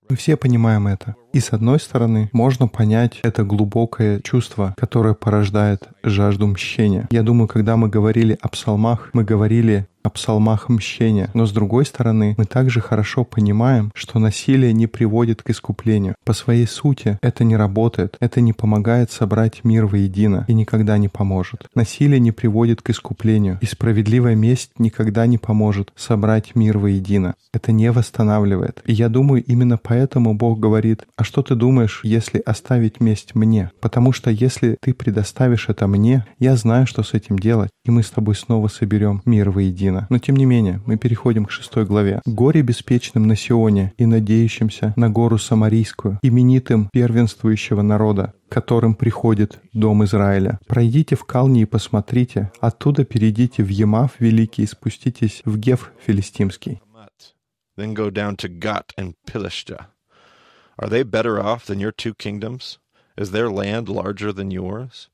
[0.07, 1.15] Мы все понимаем это.
[1.35, 7.09] И с одной стороны, можно понять это глубокое чувство, которое порождает жажду мщения.
[7.11, 11.29] Я думаю, когда мы говорили о псалмах, мы говорили о псалмах мщения.
[11.33, 16.15] Но с другой стороны, мы также хорошо понимаем, что насилие не приводит к искуплению.
[16.23, 21.09] По своей сути это не работает, это не помогает собрать мир воедино и никогда не
[21.09, 21.67] поможет.
[21.73, 27.35] Насилие не приводит к искуплению, и справедливая месть никогда не поможет собрать мир воедино.
[27.51, 28.81] Это не восстанавливает.
[28.85, 33.71] И я думаю, именно поэтому Бог говорит, а что ты думаешь, если оставить месть мне?
[33.81, 38.03] Потому что если ты предоставишь это мне, я знаю, что с этим делать, и мы
[38.03, 40.07] с тобой снова соберем мир воедино.
[40.09, 42.21] Но тем не менее, мы переходим к шестой главе.
[42.25, 50.03] «Горе беспечным на Сионе и надеющимся на гору Самарийскую, именитым первенствующего народа, которым приходит дом
[50.05, 50.59] Израиля.
[50.67, 56.81] Пройдите в Кални и посмотрите, оттуда перейдите в Емав Великий и спуститесь в Гев Филистимский.
[57.77, 59.87] Then go down to Gat and Pilishta.
[60.77, 62.79] Are they better off than your two kingdoms?
[63.17, 65.09] Is their land larger than yours?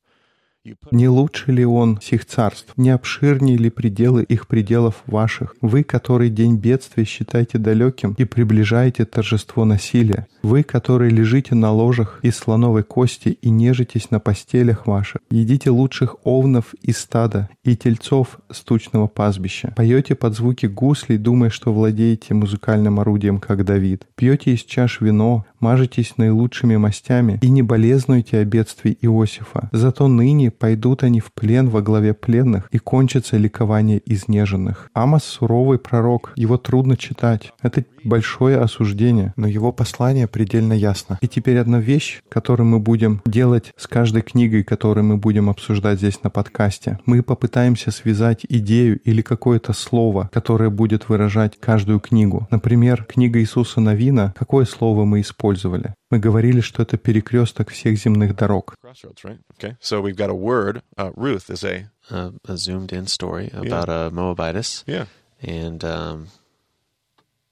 [0.91, 2.73] Не лучше ли он сих царств?
[2.77, 5.55] Не обширнее ли пределы их пределов ваших?
[5.61, 10.27] Вы, который день бедствия считаете далеким и приближаете торжество насилия.
[10.43, 15.21] Вы, которые лежите на ложах из слоновой кости и нежитесь на постелях ваших.
[15.31, 19.73] Едите лучших овнов из стада и тельцов с тучного пастбища.
[19.75, 24.05] Поете под звуки гуслей, думая, что владеете музыкальным орудием, как Давид.
[24.15, 29.69] Пьете из чаш вино, мажетесь наилучшими мастями и не болезнуете о бедствии Иосифа.
[29.71, 34.89] Зато ныне пойдут они в плен во главе пленных, и кончится ликование изнеженных.
[34.93, 37.51] Амос— суровый пророк, его трудно читать.
[37.61, 41.17] Это большое осуждение, но его послание предельно ясно.
[41.21, 45.99] И теперь одна вещь, которую мы будем делать с каждой книгой, которую мы будем обсуждать
[45.99, 46.99] здесь на подкасте.
[47.05, 52.47] Мы попытаемся связать идею или какое-то слово, которое будет выражать каждую книгу.
[52.51, 55.93] Например, книга Иисуса Новина, какое слово мы использовали?
[56.09, 58.75] Мы говорили, что это перекресток всех земных дорог.
[58.83, 60.81] a.
[60.97, 64.83] Uh, Ruth is a A, a zoomed in story about a Moabitess.
[64.85, 65.05] yeah
[65.41, 66.27] And um,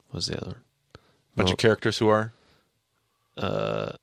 [0.10, 0.58] what was the other?
[1.36, 2.32] bunch Mo- of characters who are
[3.38, 3.96] uh,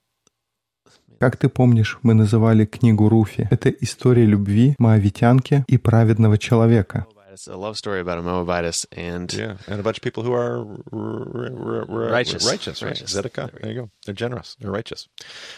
[1.18, 3.48] Как ты помнишь, мы называли книгу Руфи.
[3.50, 7.06] Это история любви моавитянки и праведного человека.
[7.16, 10.32] Moabitess, a love story about a Moabitess and yeah, and a bunch of people who
[10.34, 12.46] are r- r- r- Righteous.
[12.46, 12.90] Righteous, right?
[12.90, 13.10] Righteous.
[13.10, 13.46] Zedekiah.
[13.46, 13.90] There we There you go.
[14.04, 14.56] They're generous.
[14.60, 15.08] They're righteous.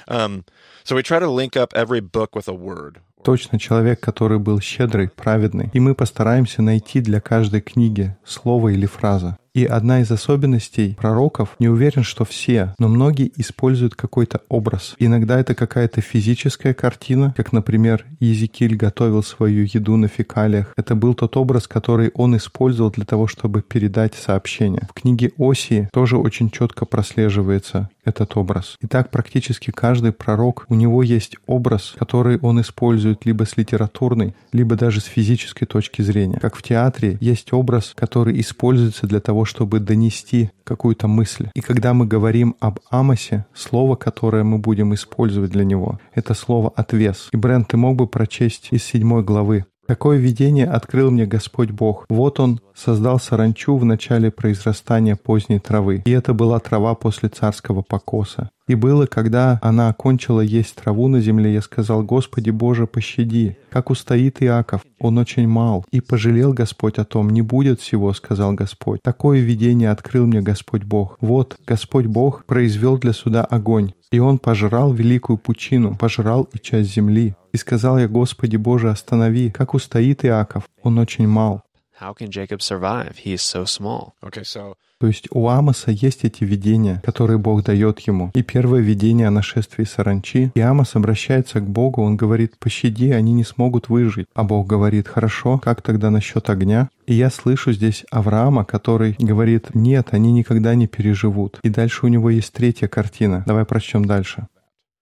[0.06, 0.44] Um,
[0.84, 3.00] so we try to link up every book with a word.
[3.24, 5.70] Точно человек, который был щедрый, праведный.
[5.72, 9.36] И мы постараемся найти для каждой книги слово или фраза.
[9.54, 14.94] И одна из особенностей пророков, не уверен, что все, но многие используют какой-то образ.
[14.98, 20.72] Иногда это какая-то физическая картина, как, например, Езекиль готовил свою еду на фекалиях.
[20.76, 24.82] Это был тот образ, который он использовал для того, чтобы передать сообщение.
[24.88, 28.76] В книге Осии тоже очень четко прослеживается этот образ.
[28.80, 34.76] Итак, практически каждый пророк, у него есть образ, который он использует либо с литературной, либо
[34.76, 36.38] даже с физической точки зрения.
[36.40, 41.48] Как в театре есть образ, который используется для того, чтобы донести какую-то мысль.
[41.54, 46.72] И когда мы говорим об Амосе, слово, которое мы будем использовать для него, это слово
[46.76, 47.28] «отвес».
[47.32, 49.64] И, Брент, ты мог бы прочесть из седьмой главы.
[49.88, 52.04] Такое видение открыл мне Господь Бог.
[52.10, 56.02] Вот Он создал саранчу в начале произрастания поздней травы.
[56.04, 58.50] И это была трава после царского покоса.
[58.68, 63.90] И было, когда она окончила есть траву на земле, я сказал, «Господи Боже, пощади, как
[63.90, 65.84] устоит Иаков, он очень мал».
[65.90, 69.00] И пожалел Господь о том, «Не будет всего»,— сказал Господь.
[69.02, 71.16] Такое видение открыл мне Господь Бог.
[71.20, 76.94] Вот, Господь Бог произвел для суда огонь, и он пожрал великую пучину, пожрал и часть
[76.94, 77.34] земли.
[77.52, 81.62] И сказал я, Господи Боже, останови, как устоит Иаков, он очень мал.
[82.00, 83.18] How can Jacob survive?
[83.24, 84.14] He is so small.
[84.22, 88.32] Okay, so То есть у Амоса есть эти видения, которые Бог дает ему.
[88.34, 90.50] И первое видение о нашествии саранчи.
[90.56, 94.26] И Амос обращается к Богу, он говорит, пощади, они не смогут выжить.
[94.34, 96.90] А Бог говорит, хорошо, как тогда насчет огня?
[97.06, 101.60] И я слышу здесь Авраама, который говорит, нет, они никогда не переживут.
[101.62, 103.44] И дальше у него есть третья картина.
[103.46, 104.48] Давай прочтем дальше.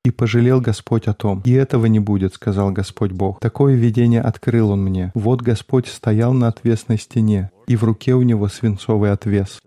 [0.07, 1.43] «И пожалел Господь о том.
[1.45, 3.41] И этого не будет, сказал Господь Бог.
[3.41, 5.11] Такое видение открыл он мне.
[5.17, 9.59] Вот Господь стоял на отвесной стене, и в руке у него свинцовый отвес.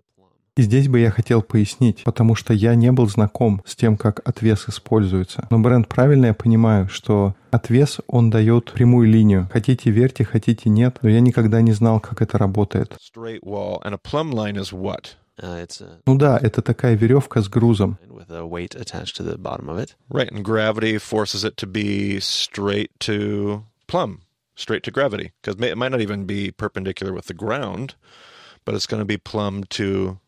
[0.55, 4.21] И здесь бы я хотел пояснить, потому что я не был знаком с тем, как
[4.23, 5.45] отвес используется.
[5.51, 9.49] Но, Бренд, правильно я понимаю, что отвес, он дает прямую линию.
[9.51, 12.97] Хотите верьте, хотите нет, но я никогда не знал, как это работает.
[15.38, 15.60] straight wall, and a plumb line is what?
[15.60, 17.98] Uh, it's a Ну да, это такая веревка с грузом.
[18.08, 19.94] with a weight attached to the bottom of it.
[20.08, 24.22] Right, and gravity forces it to be straight to plumb,
[24.56, 27.94] straight to gravity, because it might not even be perpendicular with the ground,
[28.64, 30.18] but it's going to be plumb to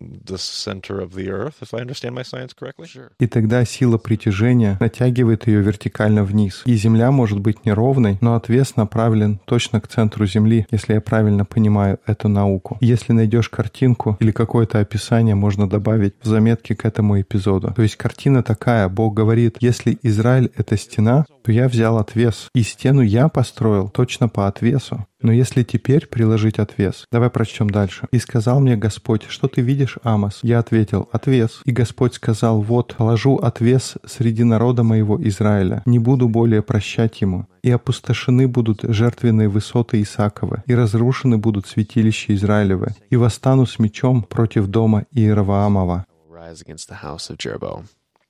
[0.00, 2.86] the center of the earth, if I understand my science correctly.
[2.86, 3.10] Sure.
[3.18, 6.62] И тогда сила притяжения натягивает ее вертикально вниз.
[6.64, 11.44] И Земля может быть неровной, но отвес направлен точно к центру Земли, если я правильно
[11.44, 12.78] понимаю эту науку.
[12.80, 17.72] Если найдешь картинку или какое-то описание, можно добавить в заметки к этому эпизоду.
[17.74, 22.62] То есть картина такая, Бог говорит, если Израиль— это стена, то я взял отвес, и
[22.62, 25.06] стену я построил точно по отвесу.
[25.24, 28.06] Но если теперь приложить отвес, давай прочтем дальше.
[28.12, 31.62] «И сказал мне Господь, что ты видишь, Амос?» Я ответил, «Отвес».
[31.64, 37.46] И Господь сказал, «Вот, положу отвес среди народа моего Израиля, не буду более прощать ему,
[37.62, 44.24] и опустошены будут жертвенные высоты Исаакова, и разрушены будут святилища Израилевы, и восстану с мечом
[44.24, 46.04] против дома Иераваамова».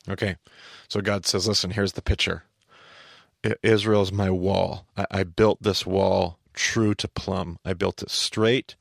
[0.07, 0.37] Okay,
[0.87, 2.45] so God says, listen, here's the picture.
[3.43, 4.87] I- Israel's my wall.
[4.97, 7.59] I, I built this wall true to plumb.
[7.65, 8.77] I built it straight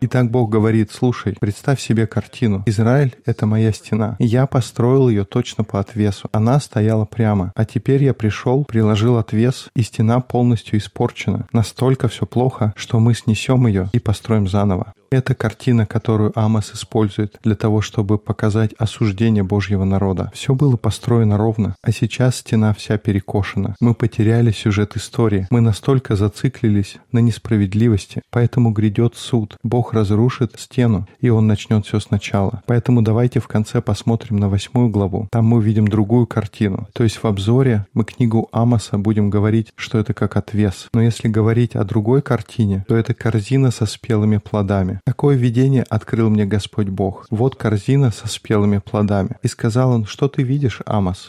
[0.00, 2.62] Итак, Бог говорит, слушай, представь себе картину.
[2.66, 4.16] Израиль— это моя стена.
[4.18, 6.28] Я построил ее точно по отвесу.
[6.32, 7.52] Она стояла прямо.
[7.54, 11.46] А теперь я пришел, приложил отвес, и стена полностью испорчена.
[11.52, 14.92] Настолько все плохо, что мы снесем ее и построим заново.
[15.12, 20.30] Это картина, которую Амос использует для того, чтобы показать осуждение Божьего народа.
[20.32, 23.76] Все было построено ровно, а сейчас стена вся перекошена.
[23.78, 25.46] Мы потеряли сюжет истории.
[25.50, 28.22] Мы настолько зациклились на несправедливости.
[28.30, 29.58] Поэтому грядет суд.
[29.62, 32.62] Бог разрушит стену, и Он начнет все сначала.
[32.66, 35.28] Поэтому давайте в конце посмотрим на восьмую главу.
[35.30, 36.88] Там мы увидим другую картину.
[36.92, 40.88] То есть в обзоре мы книгу Амоса будем говорить, что это как отвес.
[40.92, 45.00] Но если говорить о другой картине, то это корзина со спелыми плодами.
[45.04, 47.26] Такое видение открыл мне Господь Бог.
[47.30, 49.36] Вот корзина со спелыми плодами.
[49.42, 51.28] И сказал он, что ты видишь, Амос?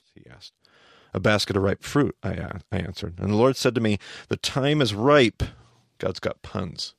[1.16, 3.20] A basket of ripe fruit, I, I answered.
[3.20, 5.44] And the Lord said to me, The time is ripe.
[6.00, 6.96] God's got puns.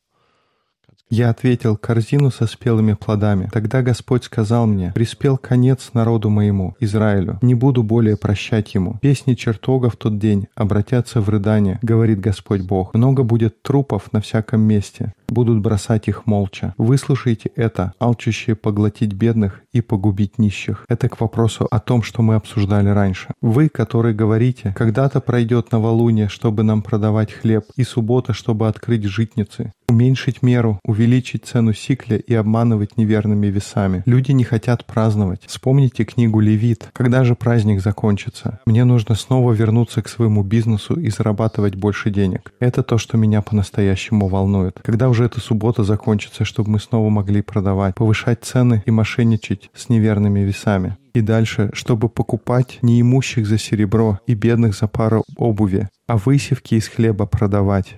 [1.14, 3.48] Я ответил корзину со спелыми плодами.
[3.52, 7.38] Тогда Господь сказал мне, «Приспел конец народу моему, Израилю.
[7.40, 8.98] Не буду более прощать ему.
[9.00, 12.94] Песни чертога в тот день обратятся в рыдание, говорит Господь Бог.
[12.94, 16.74] Много будет трупов на всяком месте будут бросать их молча.
[16.78, 20.84] Выслушайте это, алчущие поглотить бедных и погубить нищих.
[20.88, 23.28] Это к вопросу о том, что мы обсуждали раньше.
[23.42, 29.72] Вы, которые говорите, когда-то пройдет новолуние, чтобы нам продавать хлеб, и суббота, чтобы открыть житницы.
[29.88, 31.03] Уменьшить меру, увеличить
[31.44, 34.02] цену сикля и обманывать неверными весами.
[34.06, 35.42] Люди не хотят праздновать.
[35.46, 36.88] Вспомните книгу Левит.
[36.92, 38.60] Когда же праздник закончится?
[38.66, 42.52] Мне нужно снова вернуться к своему бизнесу и зарабатывать больше денег.
[42.60, 44.80] Это то, что меня по-настоящему волнует.
[44.82, 49.88] Когда уже эта суббота закончится, чтобы мы снова могли продавать, повышать цены и мошенничать с
[49.88, 50.96] неверными весами.
[51.14, 56.88] И дальше, чтобы покупать неимущих за серебро и бедных за пару обуви, а высевки из
[56.88, 57.94] хлеба продавать.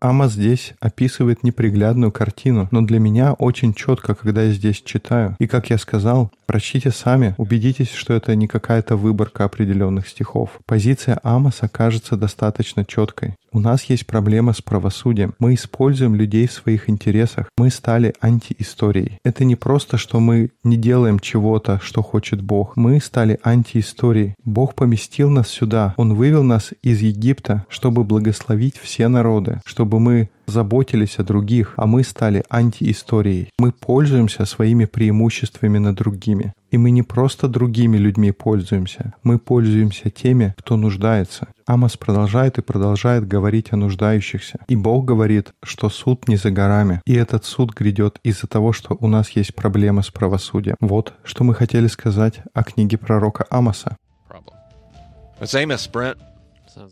[0.00, 5.34] Ама здесь описывает неприглядную картину, но для меня очень четко, когда я здесь читаю.
[5.40, 10.60] И как я сказал, прочтите сами, убедитесь, что это не какая-то выборка определенных стихов.
[10.66, 13.34] Позиция Амоса кажется достаточно четкой.
[13.52, 15.34] У нас есть проблема с правосудием.
[15.38, 17.48] Мы используем людей в своих интересах.
[17.56, 19.18] Мы стали антиисторией.
[19.24, 22.76] Это не просто, что мы не делаем чего-то, что хочет Бог.
[22.76, 24.34] Мы стали антиисторией.
[24.44, 25.94] Бог поместил нас сюда.
[25.96, 31.86] Он вывел нас из Египта, чтобы благословить все народы, чтобы мы заботились о других, а
[31.86, 33.50] мы стали антиисторией.
[33.58, 36.52] Мы пользуемся своими преимуществами над другими.
[36.70, 41.48] И мы не просто другими людьми пользуемся, мы пользуемся теми, кто нуждается.
[41.66, 44.58] Амос продолжает и продолжает говорить о нуждающихся.
[44.68, 47.00] И Бог говорит, что суд не за горами.
[47.06, 50.76] И этот суд грядет из-за того, что у нас есть проблемы с правосудием.
[50.80, 53.96] Вот, что мы хотели сказать о книге пророка Амоса.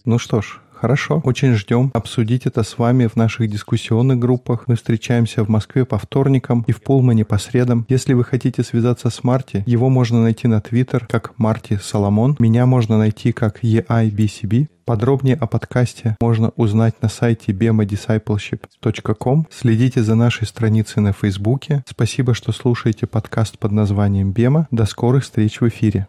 [0.04, 4.64] Ну что ж, Хорошо, очень ждем обсудить это с вами в наших дискуссионных группах.
[4.66, 7.86] Мы встречаемся в Москве по вторникам и в Пулмане по средам.
[7.88, 12.36] Если вы хотите связаться с Марти, его можно найти на Твиттер как Марти Соломон.
[12.38, 14.68] Меня можно найти как EIBCB.
[14.84, 19.46] Подробнее о подкасте можно узнать на сайте bemadiscipleship.com.
[19.50, 21.84] Следите за нашей страницей на Фейсбуке.
[21.88, 24.68] Спасибо, что слушаете подкаст под названием Бема.
[24.70, 26.06] До скорых встреч в эфире.